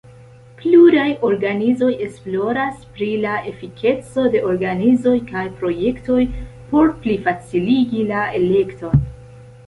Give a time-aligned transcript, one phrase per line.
[0.59, 6.17] Pluraj organizoj esploras pri la efikeco de organizoj kaj projektoj
[6.71, 9.05] por plifaciligi la elekton.